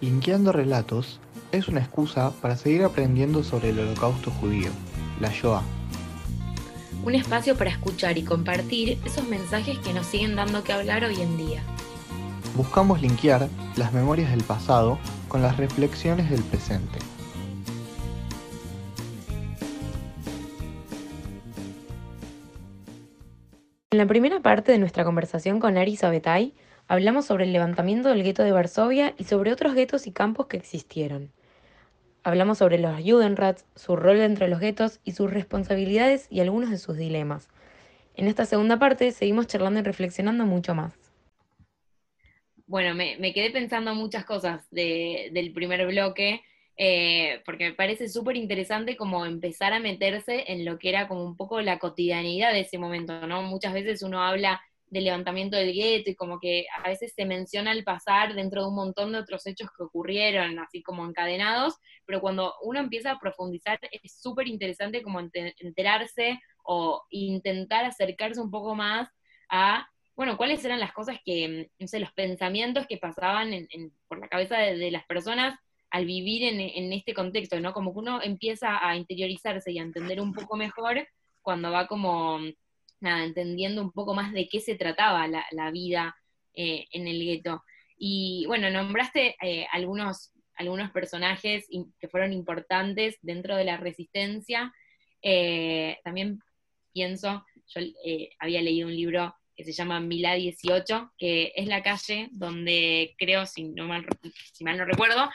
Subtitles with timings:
[0.00, 1.20] Linkeando Relatos
[1.52, 4.70] es una excusa para seguir aprendiendo sobre el holocausto judío,
[5.20, 5.62] la Shoah.
[7.04, 11.20] Un espacio para escuchar y compartir esos mensajes que nos siguen dando que hablar hoy
[11.20, 11.62] en día.
[12.56, 14.98] Buscamos linkear las memorias del pasado
[15.28, 16.98] con las reflexiones del presente.
[23.92, 26.52] En la primera parte de nuestra conversación con Ari Sabetay,
[26.88, 30.56] hablamos sobre el levantamiento del gueto de Varsovia y sobre otros guetos y campos que
[30.56, 31.32] existieron.
[32.22, 36.78] Hablamos sobre los Judenrats, su rol entre los guetos y sus responsabilidades y algunos de
[36.78, 37.48] sus dilemas.
[38.14, 40.94] En esta segunda parte seguimos charlando y reflexionando mucho más.
[42.66, 46.40] Bueno, me, quedé pensando muchas cosas del primer bloque
[46.76, 51.24] eh, porque me parece súper interesante como empezar a meterse en lo que era como
[51.24, 53.42] un poco la cotidianidad de ese momento, ¿no?
[53.42, 54.60] Muchas veces uno habla
[54.94, 58.68] del levantamiento del gueto y como que a veces se menciona el pasar dentro de
[58.68, 61.74] un montón de otros hechos que ocurrieron, así como encadenados,
[62.06, 68.52] pero cuando uno empieza a profundizar es súper interesante como enterarse o intentar acercarse un
[68.52, 69.08] poco más
[69.50, 73.50] a, bueno, cuáles eran las cosas que, no sé, los pensamientos que pasaban
[74.06, 75.58] por la cabeza de las personas
[75.90, 77.72] al vivir en, este contexto, ¿no?
[77.72, 81.06] Como que uno empieza a interiorizarse y a entender un poco mejor
[81.42, 82.38] cuando va como,
[83.06, 86.16] entendiendo un poco más de qué se trataba la, vida
[86.54, 87.62] eh, en el gueto.
[87.96, 91.66] Y bueno, nombraste eh, algunos, algunos personajes
[91.98, 94.72] que fueron importantes dentro de la resistencia.
[95.22, 96.40] Eh, también
[96.92, 97.80] pienso, yo
[98.38, 103.46] había leído un libro que se llama Milá 18, que es la calle donde, creo,
[103.46, 104.04] si, no mal,
[104.52, 105.30] si mal no recuerdo,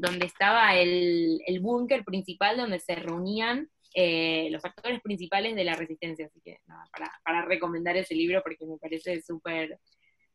[0.00, 5.74] donde estaba el, el búnker principal donde se reunían eh, los actores principales de la
[5.74, 6.26] resistencia.
[6.26, 6.84] Así que nada,
[7.24, 9.80] para, recomendar ese libro porque me parece súper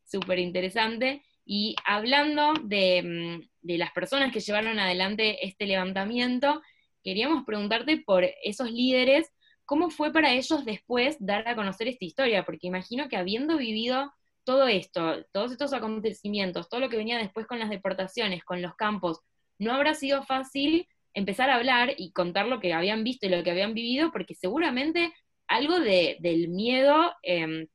[0.04, 1.22] súper interesante.
[1.44, 6.60] Y hablando de, mm, de las personas que llevaron adelante este levantamiento,
[7.04, 9.30] queríamos preguntarte por esos líderes
[9.64, 12.44] ¿Cómo fue para ellos después dar a conocer esta historia?
[12.44, 14.12] Porque imagino que habiendo vivido
[14.44, 18.74] todo esto, todos estos acontecimientos, todo lo que venía después con las deportaciones, con los
[18.74, 19.20] campos,
[19.58, 23.42] no habrá sido fácil empezar a hablar y contar lo que habían visto y lo
[23.42, 25.12] que habían vivido, porque seguramente
[25.46, 27.66] algo del miedo em,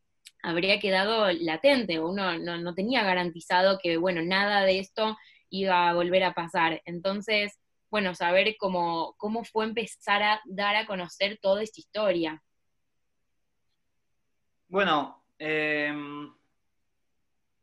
[0.42, 5.18] habría quedado latente, uno no, no tenía garantizado que, bueno, nada de esto
[5.50, 6.82] iba a volver a pasar.
[6.86, 7.60] Entonces,
[7.90, 12.42] bueno, saber cómo, cómo fue empezar a dar a conocer toda esta historia.
[14.68, 16.34] Bueno, em,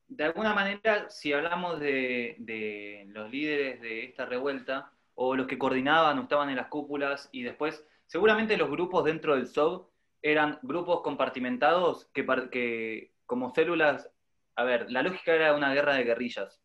[0.09, 6.19] de alguna manera, si hablamos de, los líderes de esta revuelta, o los que coordinaban
[6.19, 9.87] o estaban en las cúpulas, y después, seguramente los grupos dentro del SOB
[10.23, 14.11] eran grupos compartimentados que, que como células,
[14.57, 16.61] a ver, la lógica era una guerra de guerrillas,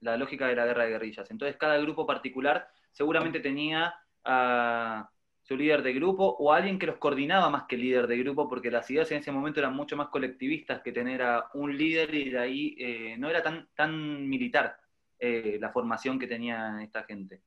[0.00, 1.30] la lógica de la guerra de guerrillas.
[1.30, 3.94] Entonces cada grupo particular seguramente tenía
[4.24, 5.08] a
[5.42, 8.70] su líder de grupo o alguien que los coordinaba más que líder de grupo, porque
[8.70, 12.30] las ideas en ese momento eran mucho más colectivistas que tener a un líder y
[12.30, 14.76] de ahí eh, no era tan, tan militar
[15.18, 17.42] eh, la formación que tenía esta gente.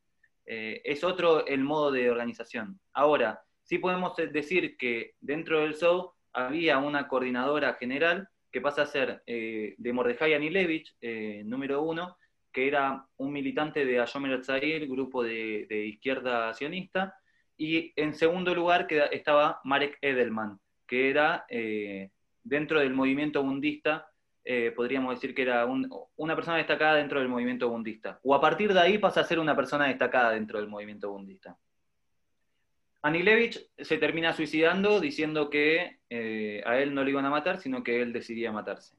[0.48, 2.80] Eh, es otro el modo de organización.
[2.94, 8.88] Ahora, sí podemos decir que dentro del show había una coordinadora general que pasa a
[8.88, 10.96] ser de Mordejai Anilevich,
[11.44, 12.18] número uno,
[12.58, 17.14] que era un militante de Ayomer Tzair, grupo de, izquierda sionista,
[17.56, 22.10] y en segundo lugar estaba Marek Edelman, que era eh,
[22.44, 24.08] dentro del movimiento bundista,
[24.50, 28.20] eh, podríamos decir que era una persona destacada dentro del movimiento bundista.
[28.24, 31.58] O a partir de ahí pasa a ser una persona destacada dentro del movimiento bundista.
[33.02, 37.84] Anilevich se termina suicidando diciendo que eh, a él no le iban a matar, sino
[37.84, 38.96] que él decidía matarse.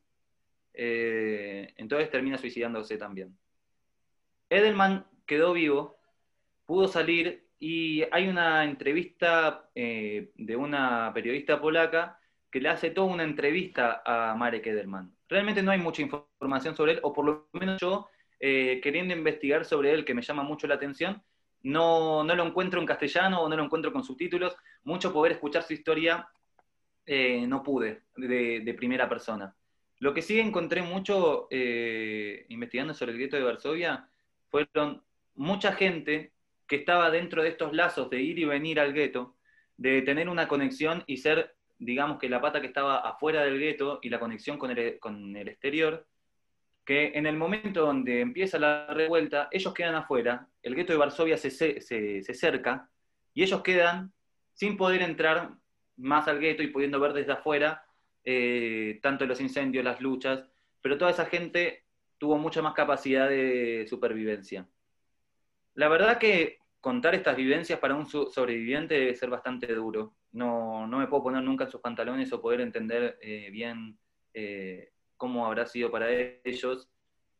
[0.75, 3.35] entonces termina suicidándose también.
[4.51, 5.99] Edelman quedó vivo,
[6.67, 12.19] pudo salir y hay una entrevista eh, de una periodista polaca
[12.51, 15.15] que le hace toda una entrevista a Marek Edelman.
[15.29, 18.09] Realmente no hay mucha información sobre él, o por lo menos yo,
[18.41, 21.23] eh, queriendo investigar sobre él, que me llama mucho la atención,
[21.63, 24.57] no, no, lo encuentro en castellano o no lo encuentro con subtítulos.
[24.85, 26.29] Mucho poder escuchar su historia
[27.05, 29.55] eh, no pude de, primera persona.
[29.99, 34.09] Lo que sí encontré mucho investigando sobre el gueto de Varsovia
[34.49, 35.03] fueron
[35.35, 36.33] mucha gente
[36.69, 39.37] que estaba dentro de estos lazos de ir y venir al gueto,
[39.77, 44.01] de tener una conexión y ser, digamos que la pata que estaba afuera del gueto
[44.03, 46.07] y la conexión con el, con el exterior,
[46.85, 51.37] que en el momento donde empieza la revuelta, ellos quedan afuera, el gueto de Varsovia
[51.37, 52.89] se, se, cerca
[53.35, 54.13] y ellos quedan
[54.55, 55.51] sin poder entrar
[55.97, 57.85] más al gueto y pudiendo ver desde afuera
[58.25, 60.45] eh, tanto los incendios, las luchas,
[60.81, 61.85] pero toda esa gente
[62.17, 64.67] tuvo mucha más capacidad de supervivencia.
[65.75, 70.15] La verdad que contar estas vivencias para un sobreviviente debe ser bastante duro.
[70.33, 73.99] No, no me puedo poner nunca en sus pantalones o poder entender eh, bien
[74.35, 76.09] eh, cómo habrá sido para
[76.45, 76.89] ellos.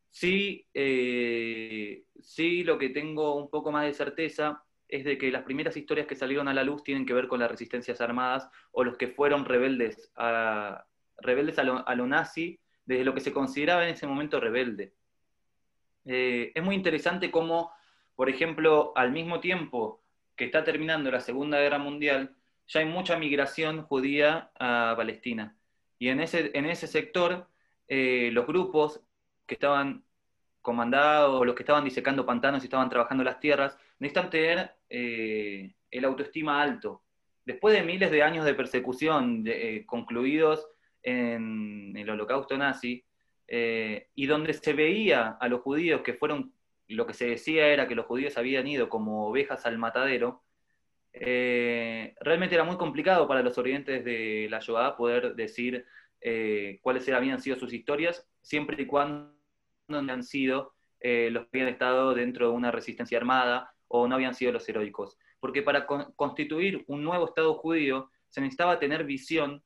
[0.09, 5.43] Sí, eh, sí, lo que tengo un poco más de certeza es de que las
[5.43, 8.83] primeras historias que salieron a la luz tienen que ver con las resistencias armadas o
[8.83, 10.83] los que fueron rebeldes a,
[11.17, 14.93] rebeldes a lo, nazi desde lo que se consideraba en ese momento rebelde.
[16.05, 17.71] es muy interesante cómo
[18.19, 20.03] por ejemplo, al mismo tiempo
[20.35, 22.35] que está terminando la Segunda Guerra Mundial,
[22.69, 25.57] ya hay mucha migración judía a Palestina.
[25.97, 27.47] Y en ese, en ese sector,
[27.87, 29.01] eh, los grupos
[29.47, 30.03] que estaban
[30.61, 36.05] comandados, los que estaban disecando pantanos y estaban trabajando las tierras, necesitan tener eh, el
[36.05, 37.01] autoestima alto.
[37.43, 40.67] Después de miles de años de persecución eh, concluidos
[41.01, 43.03] en el holocausto nazi,
[43.51, 46.53] y donde se veía a los judíos que fueron
[46.87, 50.43] lo que se decía era que los judíos habían ido como ovejas al matadero,
[51.19, 55.85] eh, realmente era muy complicado para los orientes de la Shoah poder decir
[56.21, 59.33] eh, cuáles habían sido sus historias, siempre y cuando
[59.87, 64.15] no habían sido eh, los que habían estado dentro de una resistencia armada o no
[64.15, 65.17] habían sido los heroicos.
[65.39, 69.63] Porque para constituir un nuevo Estado judío se necesitaba tener visión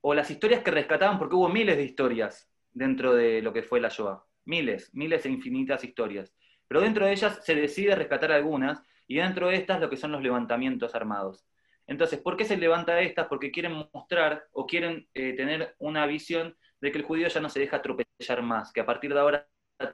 [0.00, 3.80] o las historias que rescataban, porque hubo miles de historias dentro de lo que fue
[3.80, 6.32] la Shoah miles, miles e infinitas historias.
[6.68, 10.12] Pero dentro de ellas se decide rescatar algunas, y dentro de estas lo que son
[10.12, 11.44] los levantamientos armados.
[11.86, 13.26] Entonces, ¿por qué se levanta estas?
[13.26, 17.48] Porque quieren mostrar o quieren eh, tener una visión de que el judío ya no
[17.48, 19.48] se deja atropellar más, que a partir de ahora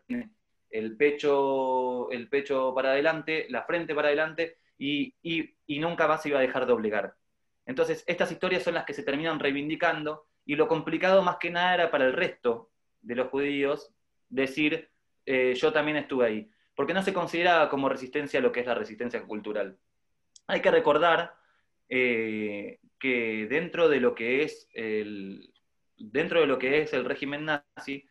[0.07, 0.31] tiene
[0.71, 6.31] el pecho, el pecho para adelante, la frente para adelante, y, y nunca más se
[6.31, 7.15] iba a dejar doblegar.
[7.67, 11.75] Entonces, estas historias son las que se terminan reivindicando, y lo complicado más que nada
[11.75, 12.71] era para el resto
[13.03, 13.93] de los judíos
[14.29, 14.91] decir,
[15.27, 18.75] eh, yo también estuve ahí, porque no se considera como resistencia lo que es la
[18.75, 19.77] resistencia cultural.
[20.47, 21.35] Hay que recordar
[21.91, 25.53] eh, que dentro de lo que es el,
[25.99, 28.09] dentro de lo que es el régimen nazi,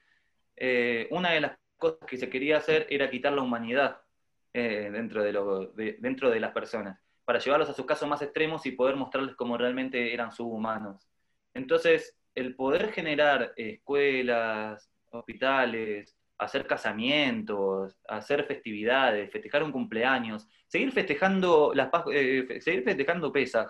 [0.56, 4.01] eh, una de las cosas que se quería hacer era quitar la humanidad
[4.54, 8.74] dentro, de lo, dentro de las personas, para llevarlos a sus casos más extremos y
[8.74, 11.10] poder mostrarles cómo realmente eran subhumanos.
[11.56, 21.74] Entonces, el poder generar escuelas, hospitales, hacer casamientos, hacer festividades, festejar un cumpleaños, seguir festejando,
[21.76, 23.68] las, eh, seguir festejando Pesaj,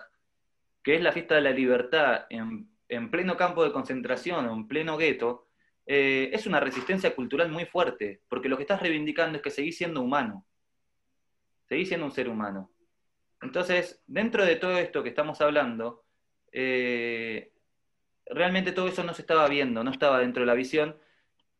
[0.82, 2.70] que es la fiesta de la libertad en,
[3.10, 5.48] pleno campo de concentración, en pleno gueto,
[5.84, 9.76] eh, es una resistencia cultural muy fuerte, porque lo que estás reivindicando es que seguís
[9.76, 10.46] siendo humano,
[11.68, 12.70] seguís siendo un ser humano.
[13.42, 16.04] Entonces, dentro de todo esto que estamos hablando,
[16.52, 17.52] eh,
[18.26, 20.96] realmente todo eso no se estaba viendo, no estaba dentro de la visión,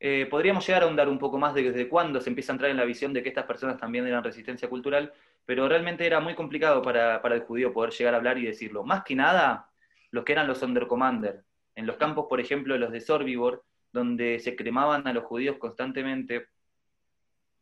[0.02, 2.70] eh, podríamos llegar a ahondar un poco más de desde cuándo se empieza a entrar
[2.70, 5.12] en la visión de que estas personas también eran resistencia cultural,
[5.44, 8.82] pero realmente era muy complicado para, el judío poder llegar a hablar y decirlo.
[8.82, 9.70] Más que nada,
[10.10, 11.44] los que eran los undercommander.
[11.74, 13.62] En los campos, por ejemplo, los de Sorbibor,
[13.92, 16.46] donde se cremaban a los judíos constantemente,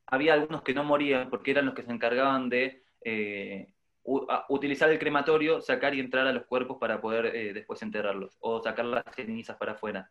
[0.07, 3.75] había algunos que no morían porque eran los que se encargaban de eh,
[4.05, 8.63] utilizar el crematorio, sacar y entrar a los cuerpos para poder eh, después enterrarlos, o
[8.63, 10.11] sacar las cenizas para afuera.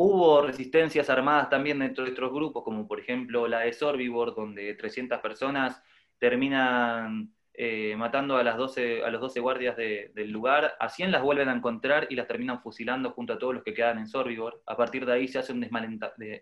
[0.00, 4.74] Hubo resistencias armadas también dentro de otros grupos, como por ejemplo la de Sorbibor, donde
[4.74, 5.82] 300 personas
[6.18, 11.20] terminan eh, matando a, las 12, a los 12 guardias del lugar, a 100 las
[11.20, 14.62] vuelven a encontrar y las terminan fusilando junto a todos los que quedan en Sorbibor.
[14.66, 15.66] A partir de ahí se hace un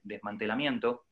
[0.04, 1.06] desmantelamiento.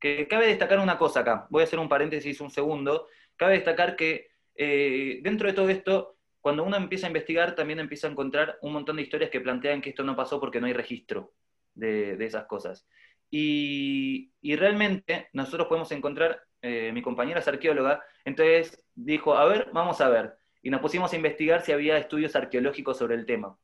[0.00, 3.96] Que cabe destacar una cosa acá, voy a hacer un paréntesis un segundo, cabe destacar
[3.96, 8.58] que eh, dentro de todo esto, cuando uno empieza a investigar, también empieza a encontrar
[8.62, 11.34] un montón de historias que plantean que esto no pasó porque no hay registro
[11.76, 12.86] de, esas cosas.
[13.30, 20.00] Y, realmente nosotros podemos encontrar, eh, mi compañera es arqueóloga, entonces dijo, a ver, vamos
[20.00, 20.34] a ver.
[20.62, 23.56] Y nos pusimos a investigar si había estudios arqueológicos sobre el tema.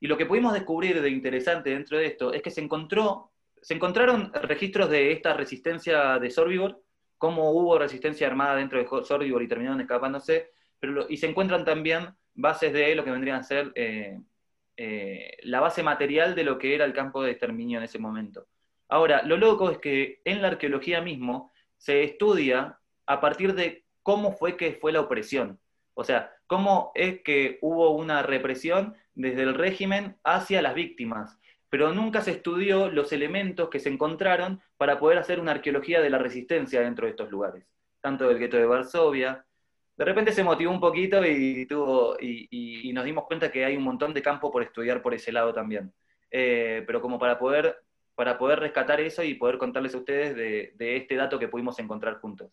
[0.00, 3.30] Y lo que pudimos descubrir de interesante dentro de esto es que se encontró,
[3.62, 6.82] se encontraron registros de esta resistencia de Sorbibor,
[7.18, 10.50] cómo hubo resistencia armada dentro de Sorbibor y terminaron escapándose,
[10.80, 14.18] pero y se encuentran también bases de lo que vendrían a ser eh,
[14.76, 18.46] eh, la base material de lo que era el campo de exterminio en ese momento.
[18.88, 24.32] Ahora, lo loco es que en la arqueología mismo se estudia a partir de cómo
[24.32, 25.58] fue que fue la opresión.
[25.94, 31.38] O sea, cómo es que hubo una represión desde el régimen hacia las víctimas,
[31.68, 36.10] pero nunca se estudió los elementos que se encontraron para poder hacer una arqueología de
[36.10, 37.66] la resistencia dentro de estos lugares,
[38.00, 39.46] tanto del gueto de Varsovia,
[39.96, 43.84] de repente se motivó un poquito y, tuvo, y, nos dimos cuenta que hay un
[43.84, 45.92] montón de campo por estudiar por ese lado también.
[46.30, 47.76] Eh, pero como para poder
[48.14, 52.20] para poder rescatar eso y poder contarles a ustedes de, este dato que pudimos encontrar
[52.20, 52.50] juntos.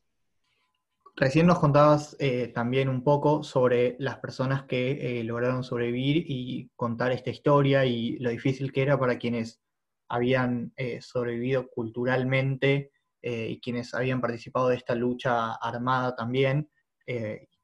[1.17, 6.69] Recién nos contabas eh, también un poco sobre las personas que eh, lograron sobrevivir y
[6.77, 9.61] contar esta historia y lo difícil que era para quienes
[10.07, 12.91] habían sobrevivido culturalmente
[13.21, 16.67] y quienes habían participado de esta lucha armada también,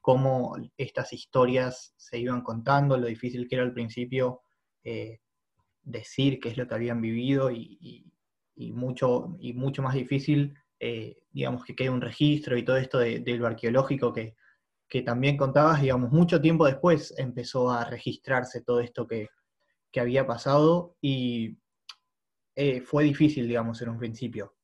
[0.00, 4.40] cómo estas historias se iban contando, lo difícil que era al principio
[5.86, 8.12] decir qué es lo que habían vivido y,
[8.74, 13.22] mucho, y mucho más difícil, eh, digamos, que quede un registro y todo esto de,
[13.38, 14.34] lo arqueológico que,
[15.04, 19.28] también contabas, digamos, mucho tiempo después empezó a registrarse todo esto que,
[19.98, 21.56] había pasado y
[22.54, 24.55] eh, fue difícil, digamos, en un principio.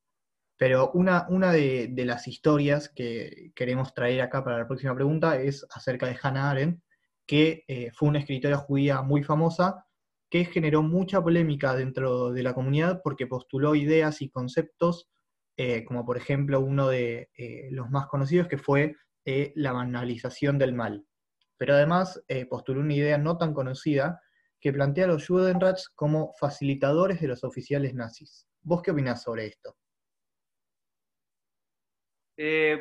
[0.63, 5.35] Pero una, una de, de, las historias que queremos traer acá para la próxima pregunta
[5.41, 6.81] es acerca de Hannah Arendt,
[7.27, 9.85] que eh, fue una escritora judía muy famosa
[10.29, 15.09] que generó mucha polémica dentro de la comunidad porque postuló ideas y conceptos,
[15.57, 20.73] eh, como por ejemplo uno de eh, los más conocidos que fue la banalización del
[20.73, 21.05] mal.
[21.57, 24.21] Pero además postuló una idea no tan conocida
[24.61, 28.47] que plantea a los Judenrats como facilitadores de los oficiales nazis.
[28.61, 29.75] ¿Vos qué opinás sobre esto?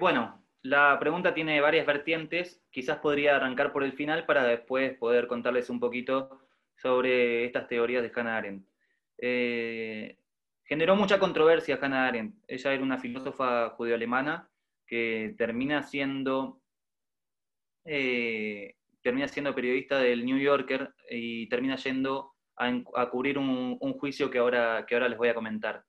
[0.01, 2.63] Bueno, la pregunta tiene varias vertientes.
[2.71, 6.41] Quizás podría arrancar por el final para después poder contarles un poquito
[6.77, 8.67] sobre estas teorías de Hannah Arendt.
[9.19, 10.19] Eh,
[10.65, 12.37] generó mucha controversia Hannah Arendt.
[12.47, 14.49] Ella era una filósofa judeo-alemana
[14.87, 16.61] que termina siendo,
[17.85, 24.39] eh, termina siendo periodista del New Yorker y termina yendo a, cubrir un, juicio que
[24.39, 25.85] ahora, que ahora les voy a comentar.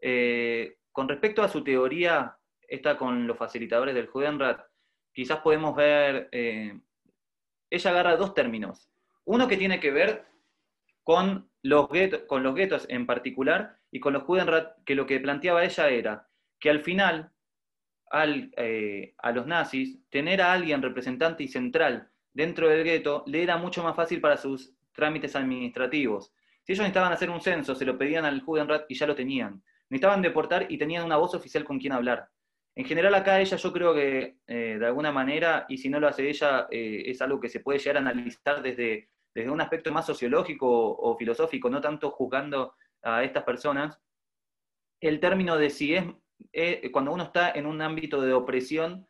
[0.00, 2.36] Eh, con respecto a su teoría,
[2.72, 4.64] esta con los facilitadores del Judenrat,
[5.12, 8.90] quizás podemos ver, ella agarra dos términos,
[9.24, 10.24] uno que tiene que ver
[11.04, 12.56] con los, guetos, con los
[12.88, 17.32] en particular y con los Judenrat, que lo que planteaba ella era que al final,
[18.10, 23.42] al, eh, a los nazis, tener a alguien representante y central dentro del gueto le
[23.42, 26.32] era mucho más fácil para sus trámites administrativos.
[26.62, 29.62] Si ellos necesitaban hacer un censo, se lo pedían al Judenrat y ya lo tenían.
[29.88, 32.28] Necesitaban deportar y tenían una voz oficial con quien hablar.
[32.74, 36.08] En general acá ella yo creo que eh, de alguna manera, y si no lo
[36.08, 39.92] hace ella, eh, es algo que se puede llegar a analizar desde, desde un aspecto
[39.92, 44.00] más sociológico o, filosófico, no tanto juzgando a estas personas,
[45.00, 46.04] el término de si es,
[46.52, 49.06] eh, cuando uno está en un ámbito de opresión,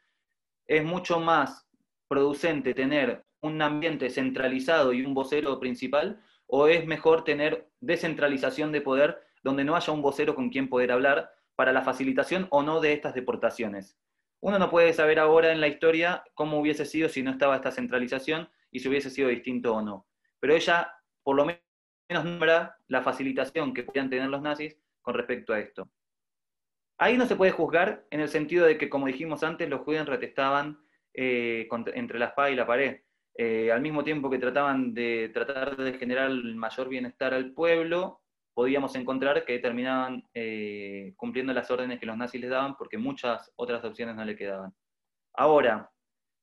[0.66, 1.68] es mucho más
[2.08, 8.80] producente tener un ambiente centralizado y un vocero principal, o es mejor tener descentralización de
[8.80, 12.80] poder donde no haya un vocero con quien poder hablar, para la facilitación o no
[12.80, 13.98] de estas deportaciones.
[14.40, 17.70] Uno no puede saber ahora en la historia cómo hubiese sido si no estaba esta
[17.70, 20.08] centralización y si hubiese sido distinto o no.
[20.40, 20.92] Pero ella,
[21.22, 21.62] por lo menos,
[22.24, 25.88] nombra la facilitación que podían tener los nazis con respecto a esto.
[26.98, 30.06] Ahí no se puede juzgar en el sentido de que, como dijimos antes, los judíos
[30.06, 30.80] retestaban
[31.14, 33.00] eh, entre la espada y la pared.
[33.34, 38.21] Eh, al mismo tiempo que trataban de tratar de generar el mayor bienestar al pueblo,
[38.54, 43.52] podíamos encontrar que terminaban eh, cumpliendo las órdenes que los nazis les daban porque muchas
[43.56, 44.74] otras opciones no le quedaban.
[45.34, 45.90] Ahora,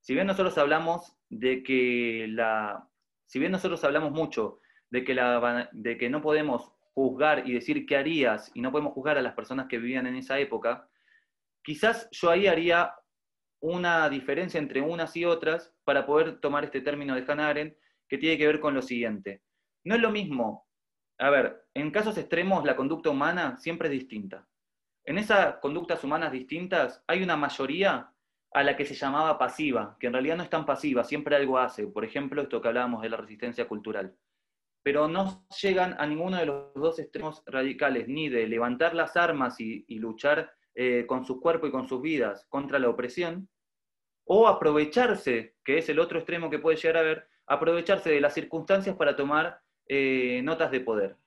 [0.01, 2.87] si bien nosotros hablamos de que la,
[3.27, 7.85] si bien nosotros hablamos mucho de que, la, de que no podemos juzgar y decir
[7.85, 10.89] qué harías y no podemos juzgar a las personas que vivían en esa época,
[11.63, 12.93] quizás yo ahí haría
[13.61, 18.37] una diferencia entre unas y otras para poder tomar este término de Hannah que tiene
[18.37, 19.43] que ver con lo siguiente.
[19.83, 20.68] No es lo mismo
[21.19, 24.47] a ver, en casos extremos la conducta humana siempre es distinta.
[25.03, 28.13] En esas conductas humanas distintas hay una mayoría
[28.51, 31.59] a la que se llamaba pasiva, que en realidad no es tan pasiva, siempre algo
[31.59, 31.87] hace.
[31.87, 34.15] Por ejemplo, esto que hablábamos de la resistencia cultural.
[34.81, 39.59] Pero no llegan a ninguno de los dos extremos radicales, ni de levantar las armas
[39.59, 43.49] y, luchar eh, con su cuerpo y con sus vidas contra la opresión,
[44.25, 48.33] o aprovecharse, que es el otro extremo que puede llegar a ver, aprovecharse de las
[48.33, 51.17] circunstancias para tomar eh, notas de poder.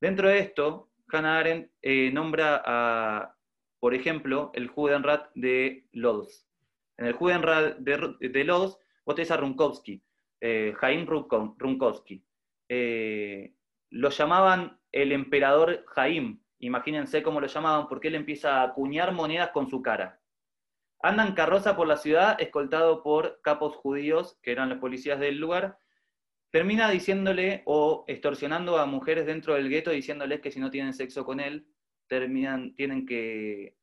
[0.00, 3.36] Dentro de esto, Hannah Arendt eh, nombra a,
[3.80, 6.46] por ejemplo, el Judenrat de Lodz.
[6.96, 10.00] En el Judenrat de, de Lodz, vos tenés a Runkowski,
[10.40, 12.24] eh, Jaim Runkowski.
[13.90, 19.50] lo llamaban el emperador Jaim, imagínense cómo lo llamaban, porque él empieza a acuñar monedas
[19.50, 20.20] con su cara.
[21.02, 25.38] Anda en carroza por la ciudad, escoltado por capos judíos, que eran los policías del
[25.38, 25.78] lugar,
[26.54, 31.24] termina diciéndole o extorsionando a mujeres dentro del gueto diciéndoles que si no tienen sexo
[31.24, 31.66] con él,
[32.06, 33.76] terminan, tienen que,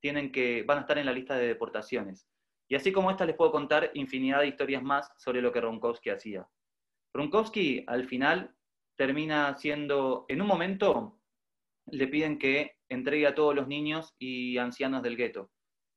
[0.00, 2.28] tienen que, van a estar en la lista de deportaciones.
[2.68, 6.10] Y así como esta les puedo contar infinidad de historias más sobre lo que Ronkowski
[6.10, 6.46] hacía.
[7.12, 8.54] Ronkowski al final
[8.94, 11.18] termina siendo, en un momento,
[11.86, 15.50] le piden que entregue a todos los niños y ancianos del gueto.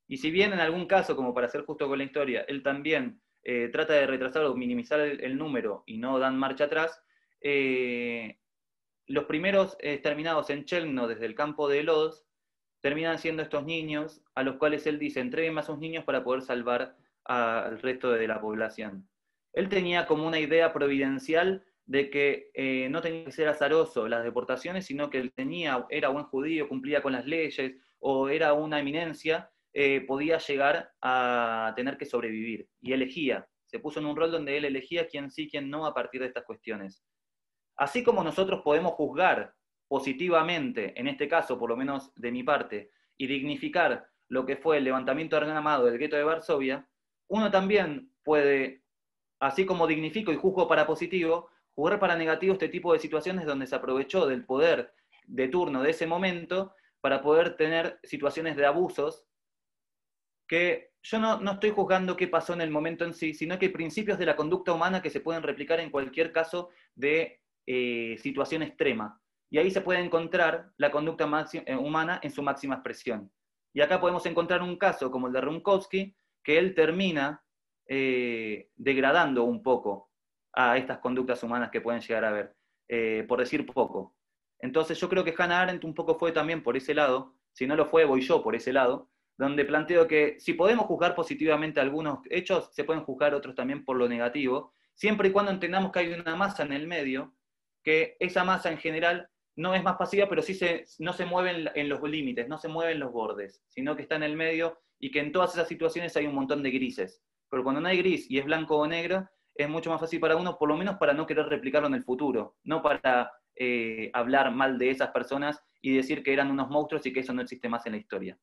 [0.07, 3.21] Y si bien en algún caso, como para ser justo con la historia, él también
[3.43, 7.01] eh, trata de retrasar o minimizar el, número y no dan marcha atrás,
[7.41, 8.39] eh,
[9.05, 12.25] los primeros exterminados en Chelmno desde el campo de Lodz
[12.81, 16.41] terminan siendo estos niños a los cuales él dice, entreguen a sus niños para poder
[16.41, 19.09] salvar al resto de la población.
[19.53, 24.23] Él tenía como una idea providencial de que eh, no tenía que ser azaroso las
[24.23, 28.79] deportaciones, sino que él tenía, era buen judío, cumplía con las leyes, o era una
[28.79, 32.67] eminencia, eh, podía llegar a tener que sobrevivir.
[32.81, 35.93] Y elegía, se puso en un rol donde él elegía quién sí, quién no a
[35.93, 37.03] partir de estas cuestiones.
[37.77, 39.53] Así como nosotros podemos juzgar
[39.87, 44.77] positivamente, en este caso, por lo menos de mi parte, y dignificar lo que fue
[44.77, 46.87] el levantamiento armado del gueto de Varsovia,
[47.27, 48.83] uno también puede,
[49.39, 53.67] así como dignifico y juzgo para positivo, jugar para negativo este tipo de situaciones donde
[53.67, 54.93] se aprovechó del poder
[55.25, 59.25] de turno de ese momento para poder tener situaciones de abusos
[60.49, 63.71] que yo no, estoy juzgando qué pasó en el momento en sí, sino que hay
[63.71, 68.63] principios de la conducta humana que se pueden replicar en cualquier caso de eh, situación
[68.63, 69.21] extrema.
[69.51, 73.31] Y ahí se puede encontrar la conducta eh, humana en su máxima expresión.
[73.73, 77.43] Y acá podemos encontrar un caso como el de Rumkowski, que él termina
[77.87, 80.09] eh, degradando un poco
[80.53, 82.55] a estas conductas humanas que pueden llegar a ver,
[83.27, 84.15] por decir poco.
[84.59, 87.75] Entonces yo creo que Hannah Arendt un poco fue también por ese lado, si no
[87.75, 89.09] lo fue, voy yo por ese lado,
[89.39, 93.95] donde planteo que si podemos juzgar positivamente algunos hechos, se pueden juzgar otros también por
[93.95, 97.33] lo negativo, siempre y cuando entendamos que hay una masa en el medio,
[97.81, 101.71] que esa masa en general no es más pasiva, pero sí se, no se mueve
[101.73, 104.77] en, los límites, no se mueve en los bordes, sino que está en el medio
[104.99, 107.23] y que en todas esas situaciones hay un montón de grises.
[107.49, 110.35] Pero cuando no hay gris y es blanco o negro, es mucho más fácil para
[110.35, 114.51] uno, por lo menos para no querer replicarlo en el futuro, no para eh, hablar
[114.51, 117.69] mal de esas personas y decir que eran unos monstruos y que eso no existe
[117.69, 118.37] más en la historia.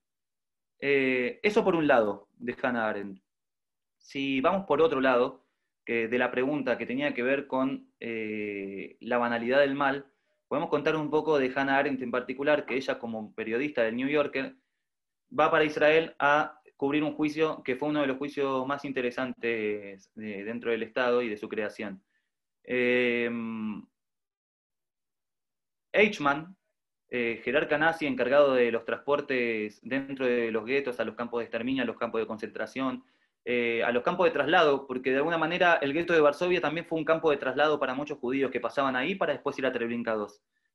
[0.80, 3.22] Eh, eso por un lado de Hannah Arendt.
[3.98, 5.46] Si vamos por otro lado,
[5.86, 10.06] de la pregunta que tenía que ver con eh, la banalidad del mal,
[10.48, 14.08] podemos contar un poco de Hannah Arendt en particular, que ella como periodista del New
[14.08, 14.56] Yorker
[15.38, 20.10] va para Israel a cubrir un juicio que fue uno de los juicios más interesantes
[20.14, 22.02] dentro del Estado y de su creación.
[22.64, 23.30] Eh,
[25.92, 26.56] Eichmann,
[27.10, 27.42] eh,
[27.78, 31.86] nazi encargado de los transportes dentro de los guetos, a los campos de exterminio, a
[31.86, 33.04] los campos de concentración,
[33.44, 36.86] eh, a los campos de traslado, porque de alguna manera el gueto de Varsovia también
[36.86, 39.72] fue un campo de traslado para muchos judíos que pasaban ahí para después ir a
[39.72, 40.26] Treblinka II.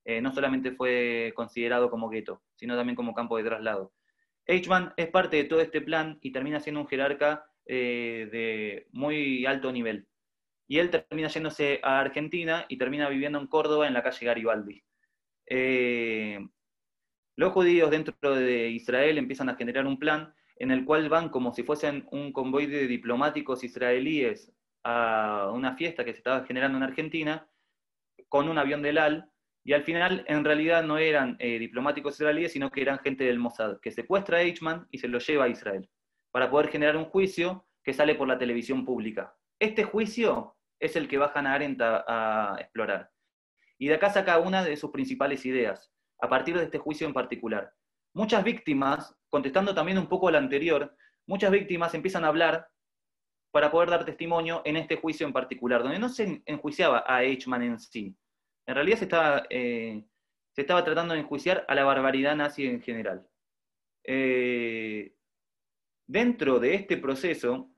[0.06, 3.94] Eh, no solamente fue considerado como gueto, sino también como campo de traslado.
[4.46, 9.72] Eichmann es parte de todo este plan y termina siendo un jerarca de muy alto
[9.72, 10.08] nivel.
[10.68, 14.84] Y él termina yéndose a Argentina y termina viviendo en Córdoba en la calle Garibaldi.
[15.54, 16.40] Eh,
[17.36, 21.52] los judíos dentro de Israel empiezan a generar un plan en el cual van como
[21.54, 24.54] si fuesen un convoy de diplomáticos israelíes
[24.86, 27.50] a una fiesta que se estaba generando en Argentina
[28.30, 29.30] con un avión del AL,
[29.66, 33.38] y al final en realidad no eran eh, diplomáticos israelíes, sino que eran gente del
[33.38, 35.90] Mossad, que secuestra a Eichmann y se lo lleva a Israel,
[36.32, 39.36] para poder generar un juicio que sale por la televisión pública.
[39.60, 43.12] Este juicio es el que va Hannah Arendt a explorar.
[43.82, 47.14] Y de acá saca una de sus principales ideas, a partir de este juicio en
[47.14, 47.74] particular.
[48.14, 52.68] Muchas víctimas, contestando también un poco al anterior, muchas víctimas empiezan a hablar
[53.52, 57.64] para poder dar testimonio en este juicio en particular, donde no se enjuiciaba a Eichmann
[57.64, 58.16] en sí.
[58.68, 60.06] En realidad se estaba, eh,
[60.54, 63.28] se estaba tratando de enjuiciar a la barbaridad nazi en general.
[64.04, 65.16] Eh,
[66.06, 67.72] dentro de este proceso,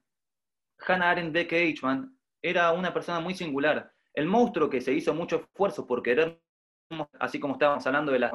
[0.80, 5.38] Hannah Arendt que Eichmann era una persona muy singular, el monstruo que se hizo mucho
[5.38, 6.40] esfuerzo por querer,
[7.20, 8.32] así como estábamos hablando de las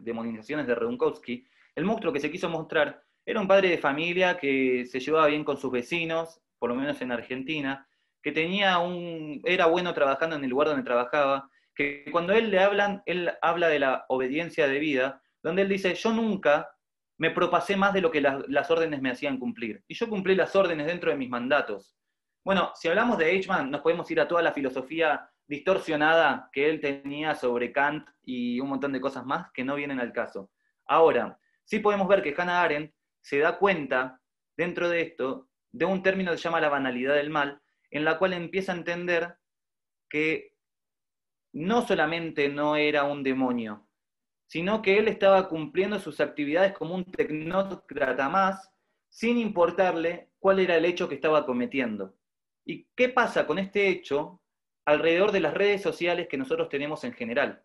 [0.00, 4.84] demonizaciones de Redunkowski, el monstruo que se quiso mostrar era un padre de familia que
[4.86, 7.86] se llevaba bien con sus vecinos, por lo menos en Argentina,
[8.22, 12.58] que tenía un, era bueno trabajando en el lugar donde trabajaba, que cuando él le
[12.58, 16.70] hablan, él habla de la obediencia de vida, donde él dice, yo nunca
[17.18, 19.82] me propasé más de lo que las órdenes me hacían cumplir.
[19.86, 21.96] Y yo cumplí las órdenes dentro de mis mandatos.
[22.44, 26.80] Bueno, si hablamos de Eichmann, nos podemos ir a toda la filosofía distorsionada que él
[26.80, 30.50] tenía sobre Kant y un montón de cosas más que no vienen al caso.
[30.86, 34.20] Ahora, sí podemos ver que Hannah Arendt se da cuenta,
[34.56, 38.18] dentro de esto, de un término que se llama la banalidad del mal, en la
[38.18, 39.36] cual empieza a entender
[40.08, 40.56] que
[41.52, 43.86] no solamente no era un demonio,
[44.46, 48.68] sino que él estaba cumpliendo sus actividades como un tecnócrata más,
[49.08, 52.16] sin importarle cuál era el hecho que estaba cometiendo.
[52.64, 54.40] ¿Y qué pasa con este hecho
[54.84, 57.64] alrededor de las redes sociales que nosotros tenemos en general?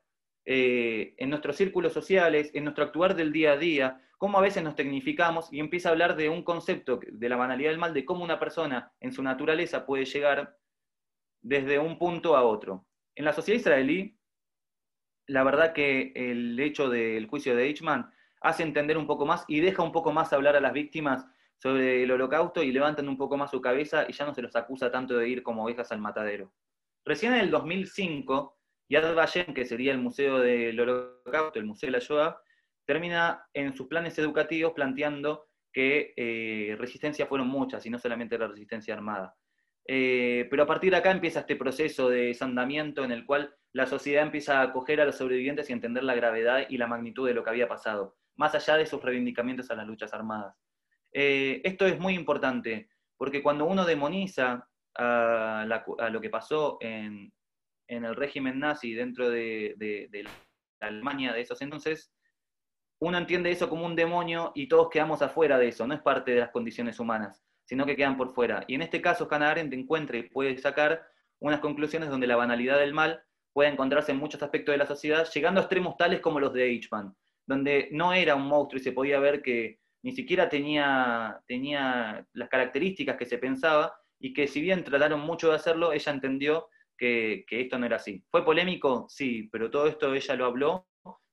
[0.50, 4.64] eh, en nuestros círculos sociales, en nuestro actuar del día a día, cómo a veces
[4.64, 8.06] nos tecnificamos y empieza a hablar de un concepto de la banalidad del mal, de
[8.06, 10.58] cómo una persona en su naturaleza puede llegar
[11.42, 12.88] desde un punto a otro.
[13.14, 14.18] En la sociedad israelí,
[15.28, 19.60] la verdad que el hecho del juicio de Eichmann hace entender un poco más y
[19.60, 23.38] deja un poco más hablar a las víctimas sobre el holocausto y levantan un poco
[23.38, 26.00] más su cabeza y ya no se los acusa tanto de ir como ovejas al
[26.00, 26.54] matadero.
[27.04, 28.58] Recién en el 2005,
[28.90, 32.42] Yad Vashem, que sería el Museo del Holocausto, el Museo de la Shoah,
[32.86, 38.48] termina en sus planes educativos planteando que eh, resistencia fueron muchas y no solamente la
[38.48, 39.36] resistencia armada.
[39.88, 43.86] Eh, pero a partir de acá empieza este proceso de desandamiento en el cual la
[43.86, 47.34] sociedad empieza a acoger a los sobrevivientes y entender la gravedad y la magnitud de
[47.34, 50.56] lo que había pasado, más allá de sus reivindicamientos a las luchas armadas.
[51.14, 55.66] Eh, esto es muy importante, porque cuando uno demoniza a,
[56.12, 57.32] lo que pasó en,
[57.88, 59.76] el régimen nazi dentro de,
[60.80, 62.12] la Alemania de esos entonces,
[63.00, 66.32] uno entiende eso como un demonio y todos quedamos afuera de eso, no es parte
[66.32, 68.64] de las condiciones humanas, sino que quedan por fuera.
[68.68, 71.06] Y en este caso, Hannah Arendt encuentra y puede sacar
[71.40, 73.22] unas conclusiones donde la banalidad del mal
[73.54, 76.66] puede encontrarse en muchos aspectos de la sociedad, llegando a extremos tales como los de
[76.66, 77.16] Eichmann,
[77.46, 82.50] donde no era un monstruo y se podía ver que ni siquiera tenía, tenía las
[82.50, 87.46] características que se pensaba y que si bien trataron mucho de hacerlo, ella entendió que,
[87.48, 88.24] que esto no era así.
[88.32, 89.06] ¿Fue polémico?
[89.10, 90.88] Sí, pero todo esto ella lo habló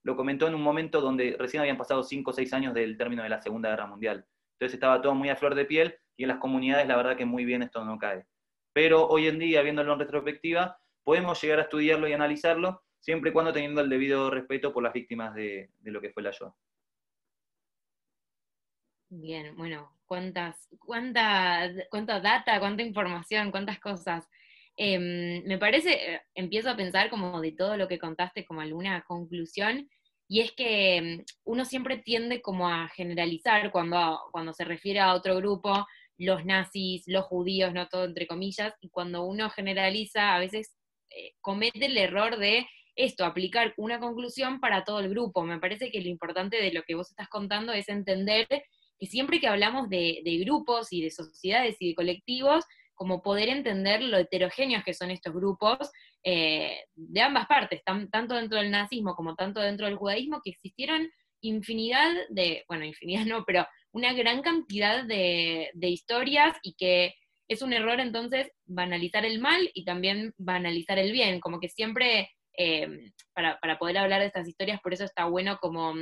[0.05, 3.23] lo comentó en un momento donde recién habían pasado 5 o 6 años del término
[3.23, 4.27] de la Segunda Guerra Mundial.
[4.53, 7.25] Entonces estaba todo muy a flor de piel y en las comunidades la verdad que
[7.25, 8.27] muy bien esto no cae.
[8.75, 13.33] Pero hoy en día, viéndolo en retrospectiva, podemos llegar a estudiarlo y analizarlo, siempre y
[13.33, 16.55] cuando teniendo el debido respeto por las víctimas de, lo que fue la Shoah.
[19.11, 24.27] Bien, bueno, cuántas, cuánta, cuánta data, cuánta información, cuántas cosas.
[24.77, 29.03] Em, me parece, eh, empiezo a pensar como de todo lo que contaste como alguna
[29.07, 29.89] conclusión,
[30.27, 35.15] y es que em, uno siempre tiende como a generalizar cuando, cuando se refiere a
[35.15, 35.87] otro grupo,
[36.19, 40.75] los nazis, los judíos, no todo entre comillas, y cuando uno generaliza a veces
[41.11, 45.43] eh, comete el error de esto, aplicar una conclusión para todo el grupo.
[45.45, 48.47] Me parece que lo importante de lo que vos estás contando es entender
[48.99, 54.03] que siempre que hablamos de, grupos y de sociedades y de colectivos, como poder entender
[54.03, 55.91] lo heterogéneos que son estos grupos
[56.23, 61.09] eh, de ambas partes, tanto dentro del nazismo como tanto dentro del judaísmo, que existieron
[61.41, 67.15] infinidad de, bueno, infinidad no, pero una gran cantidad de, historias y que
[67.49, 72.31] es un error entonces banalizar el mal y también banalizar el bien, como que siempre
[72.57, 75.95] eh, para, poder hablar de estas historias, por eso está bueno como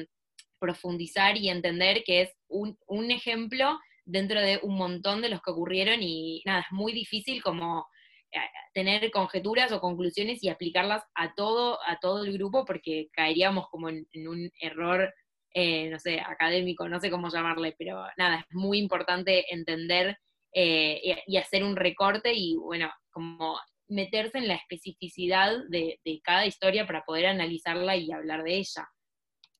[0.63, 5.99] profundizar y entender que es un, ejemplo dentro de un montón de los que ocurrieron
[6.03, 7.89] y nada, es muy difícil como
[8.31, 8.39] eh,
[8.73, 13.89] tener conjeturas o conclusiones y aplicarlas a todo, a todo el grupo porque caeríamos como
[13.89, 15.13] en, un error,
[15.53, 20.17] eh, no sé, académico, no sé cómo llamarle, pero nada, es muy importante entender
[20.55, 26.87] eh, y, hacer un recorte y bueno, como meterse en la especificidad de cada historia
[26.87, 28.89] para poder analizarla y hablar de ella.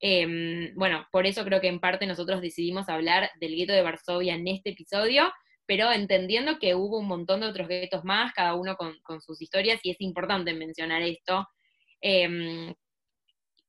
[0.05, 4.35] Em, bueno, por eso creo que en parte nosotros decidimos hablar del gueto de Varsovia
[4.35, 5.33] en este episodio,
[5.65, 9.79] pero entendiendo que hubo un montón de otros guetos más, cada uno con, sus historias,
[9.85, 11.47] y es importante mencionar esto.
[12.01, 12.75] Em,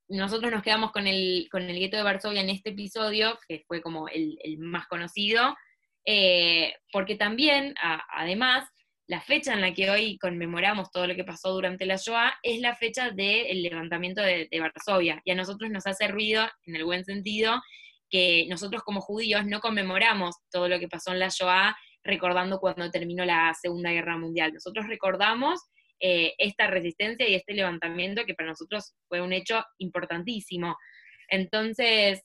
[0.10, 3.84] nosotros nos quedamos con el, con el gueto de Varsovia en este episodio, que fue
[3.84, 5.56] como el, más conocido,
[6.04, 7.76] eh, porque también,
[8.10, 8.68] además,
[9.08, 12.62] la fecha en la que hoy conmemoramos todo lo que pasó durante la Shoah es
[12.62, 15.22] la fecha del levantamiento de, Varsovia.
[15.26, 17.62] Y a nosotros nos hace ruido, en el buen sentido,
[18.10, 22.90] que nosotros como judíos no conmemoramos todo lo que pasó en la Shoah recordando cuando
[22.92, 24.54] terminó la Segunda Guerra Mundial.
[24.54, 25.60] Nosotros recordamos
[26.00, 30.78] eh, esta resistencia y este levantamiento que para nosotros fue un hecho importantísimo.
[31.30, 32.24] Entonces,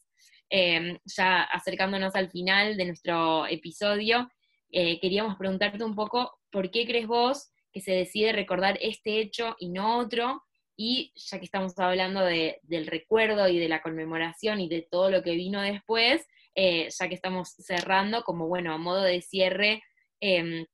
[0.51, 4.29] eh, ya acercándonos al final de nuestro episodio,
[4.71, 9.57] eh, queríamos preguntarte un poco por qué crees vos que se decide recordar este hecho
[9.59, 10.43] y no otro,
[10.77, 15.23] y ya que estamos hablando del recuerdo y de la conmemoración y de todo lo
[15.23, 19.83] que vino después, eh, ya que estamos cerrando, como bueno, a modo de cierre,
[20.21, 20.67] em,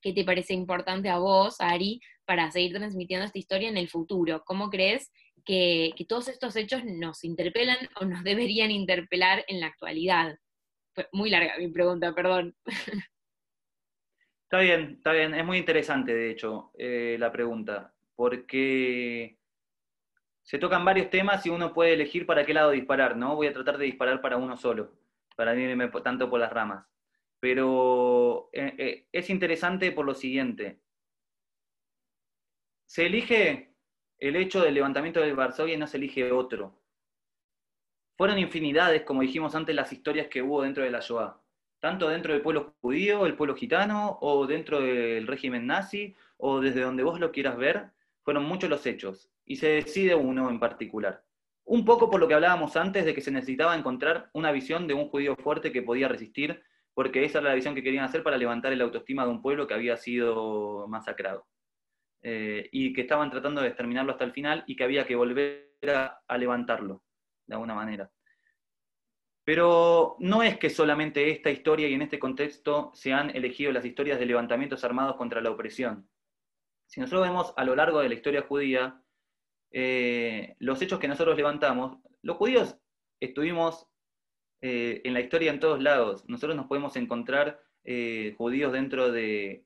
[0.00, 4.44] ¿qué te parece importante a vos, Ari, para seguir transmitiendo esta historia en el futuro?
[4.44, 5.10] ¿Cómo crees
[5.44, 10.38] que, todos estos hechos nos interpelan o nos deberían interpelar en la actualidad?
[11.12, 12.56] Muy larga mi pregunta, perdón.
[14.48, 15.34] Está bien, está bien.
[15.34, 19.38] Es muy interesante, de hecho, eh, la pregunta, porque
[20.42, 23.36] se tocan varios temas y uno puede elegir para qué lado disparar, ¿no?
[23.36, 24.94] Voy a tratar de disparar para uno solo,
[25.36, 26.86] para no irme tanto por las ramas.
[27.40, 30.80] Pero eh, eh, es interesante por lo siguiente.
[32.86, 33.74] Se elige
[34.18, 36.80] el hecho del levantamiento de Varsovia y no se elige otro.
[38.16, 41.38] Fueron infinidades, como dijimos antes, las historias que hubo dentro de la Shoah.
[41.80, 46.80] Tanto dentro del pueblo judío, el pueblo gitano, o dentro del régimen nazi, o desde
[46.80, 47.90] donde vos lo quieras ver,
[48.22, 49.30] fueron muchos los hechos.
[49.44, 51.24] Y se decide uno en particular.
[51.64, 54.94] Un poco por lo que hablábamos antes de que se necesitaba encontrar una visión de
[54.94, 56.62] un judío fuerte que podía resistir,
[56.94, 59.66] porque esa era la visión que querían hacer para levantar el autoestima de un pueblo
[59.66, 61.46] que había sido masacrado.
[62.22, 65.70] Eh, y que estaban tratando de exterminarlo hasta el final y que había que volver
[65.88, 67.02] a, levantarlo,
[67.46, 68.10] de alguna manera.
[69.48, 73.86] Pero no es que solamente esta historia y en este contexto se han elegido las
[73.86, 76.06] historias de levantamientos armados contra la opresión.
[76.86, 79.02] Si nosotros vemos a lo largo de la historia judía,
[79.70, 82.76] eh, los hechos que nosotros levantamos, los judíos
[83.20, 83.86] estuvimos
[84.60, 86.28] eh, en la historia en todos lados.
[86.28, 87.58] Nosotros nos podemos encontrar
[88.36, 89.64] judíos dentro del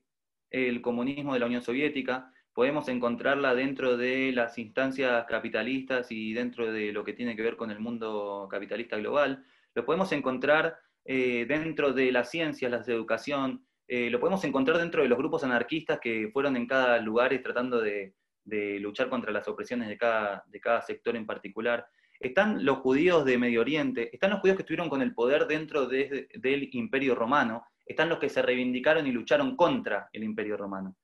[0.81, 6.93] comunismo de la Unión Soviética, podemos encontrarla dentro de las instancias capitalistas y dentro de
[6.93, 9.43] lo que tiene que ver con el mundo capitalista global,
[9.75, 14.77] lo podemos encontrar eh, dentro de las ciencias, las de educación, eh, lo podemos encontrar
[14.77, 18.13] dentro de los grupos anarquistas que fueron en cada lugar tratando de,
[18.45, 21.87] luchar contra las opresiones de cada, de cada sector en particular.
[22.19, 25.87] Están los judíos de Medio Oriente, están los judíos que estuvieron con el poder dentro
[25.87, 30.95] del imperio romano, están los que se reivindicaron y lucharon contra el imperio romano.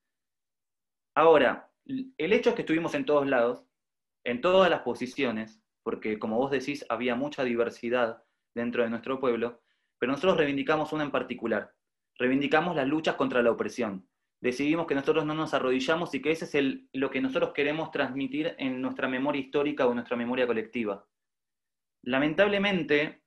[1.16, 3.66] Ahora, el hecho es que estuvimos en todos lados,
[4.24, 8.24] en todas las posiciones, porque como vos decís, había mucha diversidad
[8.60, 9.62] dentro de nuestro pueblo,
[9.98, 11.74] pero nosotros reivindicamos una en particular.
[12.18, 14.08] Reivindicamos las luchas contra la opresión.
[14.42, 18.56] Decidimos que nosotros no nos arrodillamos y que ese es lo que nosotros queremos transmitir
[18.58, 21.06] en nuestra memoria histórica o en nuestra memoria colectiva.
[22.04, 23.24] Lamentablemente,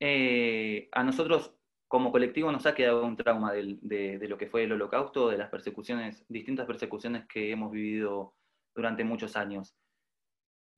[0.00, 1.54] eh, a nosotros
[1.92, 5.50] como colectivo nos ha quedado un trauma de, lo que fue el holocausto, de las
[5.50, 8.34] persecuciones, distintas persecuciones que hemos vivido
[8.74, 9.76] durante muchos años.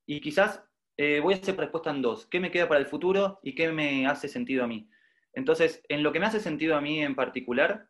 [0.08, 0.64] Y quizás
[0.96, 2.26] eh, voy a hacer respuesta en dos.
[2.26, 4.88] ¿Qué me queda para el futuro y qué me hace sentido a mí?
[5.32, 7.88] Entonces, en lo que me hace sentido a mí en particular,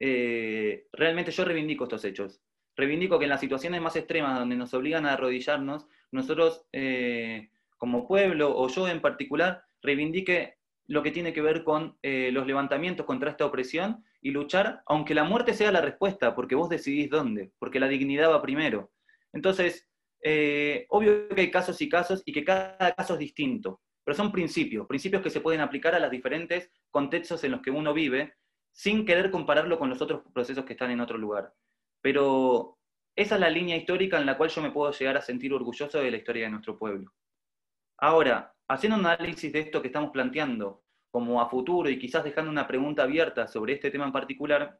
[0.00, 2.42] eh, realmente yo reivindico estos hechos.
[2.76, 8.06] Reivindico que en las situaciones más extremas donde nos obligan a arrodillarnos, nosotros eh, como
[8.06, 13.30] pueblo o yo en particular, reivindique lo que tiene que ver con los levantamientos contra
[13.30, 17.80] esta opresión y luchar, aunque la muerte sea la respuesta, porque vos decidís dónde, porque
[17.80, 18.92] la dignidad va primero.
[19.32, 19.88] Entonces,
[20.28, 24.32] eh, obvio que hay casos y casos y que cada caso es distinto, pero son
[24.32, 28.34] principios, principios que se pueden aplicar a los diferentes contextos en los que uno vive,
[28.72, 31.54] sin querer compararlo con los otros procesos que están en otro lugar.
[32.02, 32.76] Pero
[33.14, 36.00] esa es la línea histórica en la cual yo me puedo llegar a sentir orgulloso
[36.00, 37.12] de la historia de nuestro pueblo.
[37.98, 42.50] Ahora, haciendo un análisis de esto que estamos planteando como a futuro y quizás dejando
[42.50, 44.76] una pregunta abierta sobre este tema en particular,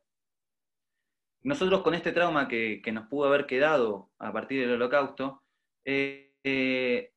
[1.46, 5.42] nosotros con este trauma que, nos pudo haber quedado a partir del holocausto,
[5.84, 7.12] eh, eh,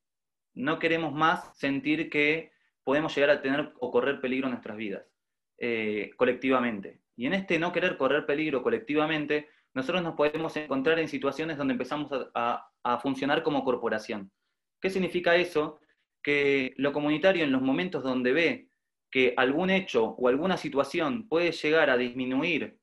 [0.54, 2.52] no queremos más sentir que
[2.84, 5.04] podemos llegar a tener o correr peligro en nuestras vidas,
[5.58, 7.00] eh, colectivamente.
[7.16, 11.72] Y en este no querer correr peligro colectivamente, nosotros nos podemos encontrar en situaciones donde
[11.72, 14.30] empezamos a funcionar como corporación.
[14.80, 15.80] ¿Qué significa eso?
[16.22, 18.68] que lo comunitario en los momentos donde ve
[19.10, 22.79] que algún hecho o alguna situación puede llegar a disminuir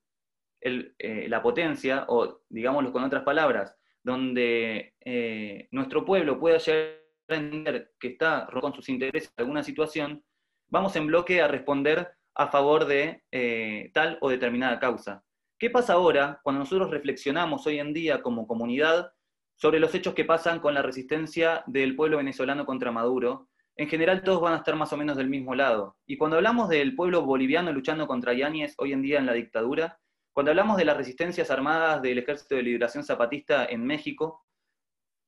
[1.00, 6.98] eh, la potencia, o digámoslo con otras palabras, donde eh, nuestro pueblo pueda llegar
[7.36, 10.24] entender que está con sus intereses en alguna situación,
[10.70, 15.24] vamos en bloque a responder a favor de eh, tal o determinada causa.
[15.60, 19.12] ¿Qué pasa ahora cuando nosotros reflexionamos hoy en día como comunidad
[19.56, 23.50] sobre los hechos que pasan con la resistencia del pueblo venezolano contra Maduro.
[23.76, 25.98] En general todos van a estar más o menos del mismo lado.
[26.06, 30.00] Y cuando hablamos del pueblo boliviano luchando contra Yáñez hoy en día en la dictadura,
[30.38, 34.46] cuando hablamos de las resistencias armadas del Ejército de Liberación Zapatista en México,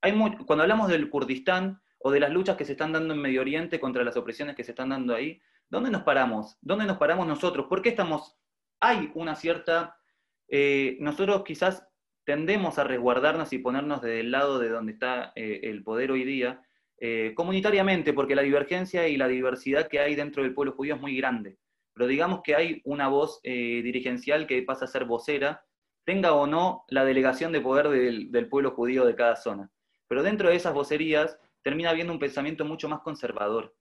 [0.01, 0.13] hay
[0.45, 3.79] cuando hablamos del Kurdistán o de las luchas que se están dando en Medio Oriente
[3.79, 6.59] contra las opresiones que se están dando ahí, ¿dónde nos paramos?
[6.61, 7.65] ¿Dónde nos paramos nosotros?
[7.65, 8.37] ¿Por qué estamos?
[8.79, 9.97] Hay una cierta...
[10.47, 11.87] Eh, nosotros quizás
[12.23, 16.61] tendemos a resguardarnos y ponernos del lado de donde está eh, el poder hoy día,
[16.99, 21.01] eh, comunitariamente, porque la divergencia y la diversidad que hay dentro del pueblo judío es
[21.01, 21.57] muy grande.
[21.99, 25.65] Pero digamos que hay una voz eh, dirigencial que pasa a ser vocera,
[26.05, 29.69] tenga o no la delegación de poder del, del pueblo judío de cada zona.
[30.07, 33.75] Pero dentro de esas vocerías termina habiendo un pensamiento mucho más conservador,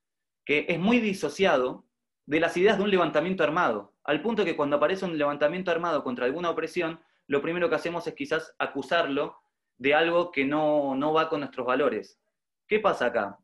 [0.44, 1.86] que es muy disociado
[2.26, 6.02] de las ideas de un levantamiento armado, al punto que cuando aparece un levantamiento armado
[6.02, 9.36] contra alguna opresión, lo primero que hacemos es quizás acusarlo
[9.76, 12.18] de algo que no, va con nuestros valores.
[12.66, 13.38] ¿Qué pasa acá?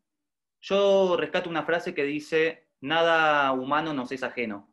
[0.62, 4.70] Yo rescato una frase que dice, nada humano nos es ajeno.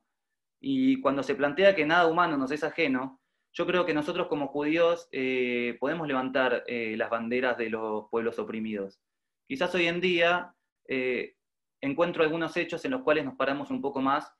[0.60, 3.21] Y cuando se plantea que nada humano nos es ajeno,
[3.54, 8.38] yo creo que nosotros como judíos eh, podemos levantar eh, las banderas de los pueblos
[8.38, 9.00] oprimidos.
[9.47, 10.54] Quizás hoy en día
[10.88, 11.36] eh,
[11.80, 14.32] encuentro algunos hechos en los cuales nos paramos un poco más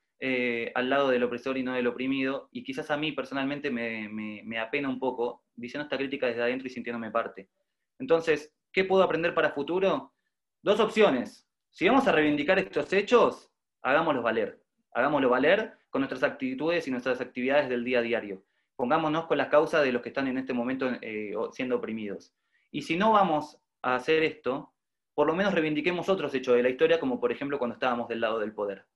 [0.76, 4.60] al lado del opresor y no del oprimido, y quizás a mí personalmente me, me
[4.60, 7.50] apena un poco diciendo esta crítica desde adentro y sintiéndome parte.
[7.98, 10.14] Entonces, ¿qué puedo aprender para futuro?
[10.62, 11.50] Dos opciones.
[11.72, 13.51] Si vamos a reivindicar estos hechos,
[13.82, 14.62] hagámoslos valer.
[14.94, 18.44] Hagámoslo valer con nuestras actitudes y nuestras actividades del día a diario
[18.82, 22.34] pongámonos con las causas de los que están en este momento eh, siendo oprimidos.
[22.72, 24.74] Y si no vamos a hacer esto,
[25.14, 28.22] por lo menos reivindiquemos otros hechos de la historia, como por ejemplo cuando estábamos del
[28.22, 28.88] lado del poder.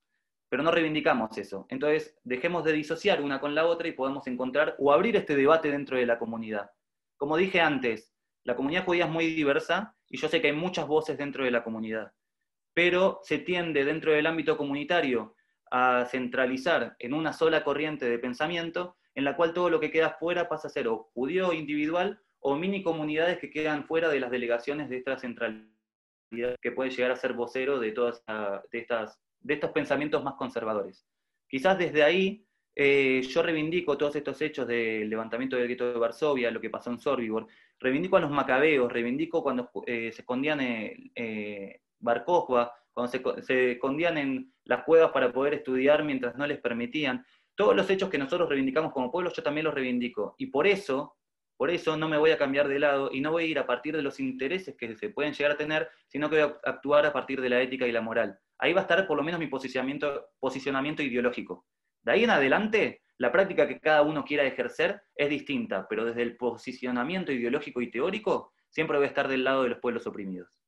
[0.50, 1.68] Pero no reivindicamos eso.
[1.70, 5.70] Entonces, dejemos de disociar una con la otra y podamos encontrar o abrir este debate
[5.70, 6.72] dentro de la comunidad.
[7.16, 8.12] Como dije antes,
[8.44, 11.52] la comunidad judía es muy diversa y yo sé que hay muchas voces dentro de
[11.52, 12.12] la comunidad,
[12.76, 15.34] pero se tiende dentro del ámbito comunitario
[15.72, 20.18] a centralizar en una sola corriente de pensamiento en la cual todo lo que queda
[20.20, 24.30] fuera pasa a ser o judío individual o mini comunidades que quedan fuera de las
[24.30, 25.70] delegaciones de esta centralidad
[26.62, 28.24] que puede llegar a ser vocero de todas
[28.72, 31.08] de estas de estos pensamientos más conservadores.
[31.48, 36.52] Quizás desde ahí eh, yo reivindico todos estos hechos del levantamiento del gueto de Varsovia,
[36.52, 37.48] lo que pasó en Sorbibor,
[37.80, 41.12] reivindico a los macabeos, reivindico cuando eh, se escondían en
[42.12, 47.26] eh, cuando se, se, escondían en las cuevas para poder estudiar mientras no les permitían.
[47.56, 50.36] Todos los hechos que nosotros reivindicamos como pueblo, yo también los reivindico.
[50.38, 51.16] Y por eso,
[51.58, 53.68] por eso no me voy a cambiar de lado y no voy a ir a
[53.68, 57.06] partir de los intereses que se pueden llegar a tener, sino que voy a actuar
[57.06, 58.38] a partir de la ética y la moral.
[58.58, 61.66] Ahí va a estar por lo menos mi posicionamiento, posicionamiento ideológico.
[62.04, 66.22] De ahí en adelante, la práctica que cada uno quiera ejercer es distinta, pero desde
[66.22, 70.62] el posicionamiento ideológico y teórico, siempre voy a estar del lado de los pueblos oprimidos.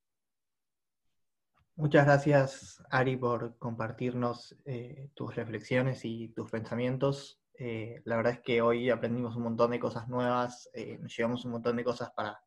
[1.80, 7.40] Muchas gracias, Ari, por compartirnos eh, tus reflexiones y tus pensamientos.
[7.54, 11.46] Eh, la verdad es que hoy aprendimos un montón de cosas nuevas, eh, nos llevamos
[11.46, 12.42] un montón de cosas para,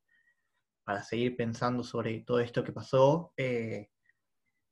[0.82, 3.32] para seguir pensando sobre todo esto que pasó.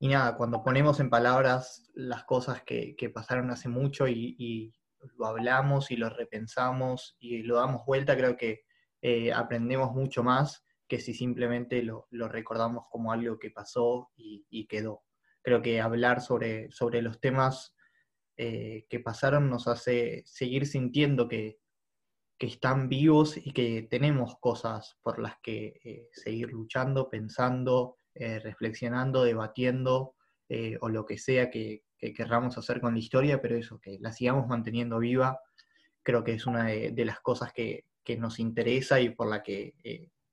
[0.01, 4.75] y nada, cuando ponemos en palabras las cosas que, pasaron hace mucho y,
[5.17, 8.65] lo hablamos y lo repensamos y lo damos vuelta, creo que
[9.33, 15.03] aprendemos mucho más que si simplemente lo, recordamos como algo que pasó y, quedó.
[15.43, 17.75] Creo que hablar sobre, sobre los temas
[18.37, 21.59] eh, que pasaron nos hace seguir sintiendo que,
[22.41, 29.25] están vivos y que tenemos cosas por las que eh, seguir luchando, pensando, eh, reflexionando,
[29.25, 30.15] debatiendo
[30.81, 34.47] o lo que sea que, querramos hacer con la historia, pero eso, que la sigamos
[34.47, 35.41] manteniendo viva,
[36.03, 39.75] creo que es una de, las cosas que, que, nos interesa y por la que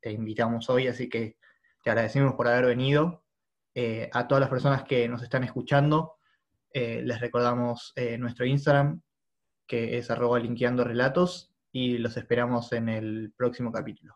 [0.05, 1.39] te invitamos hoy, así que
[1.81, 3.25] te agradecemos por haber venido.
[3.73, 6.17] Eh, a todas las personas que nos están escuchando,
[6.71, 9.01] eh, les recordamos eh, nuestro Instagram,
[9.65, 14.13] que es arroba linkeando relatos, y los esperamos en el próximo capítulo.